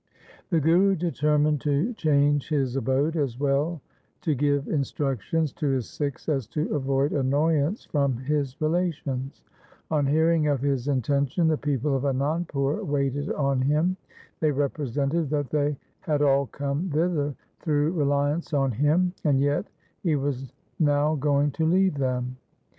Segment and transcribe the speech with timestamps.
[0.49, 3.81] The Guru determined to change his abode, as well
[4.21, 9.43] to give instructions to his Sikhs as to avoid annoyance from his relations.
[9.91, 13.95] On hearing of his intention the people of Anandpur waited on him.
[14.39, 19.67] They represented that they had all come thither through reliance on him, and yet
[20.01, 22.37] he was now going to leave them.